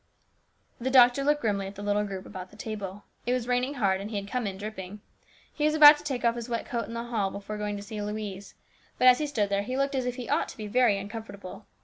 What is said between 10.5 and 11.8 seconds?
be very uncomfortable.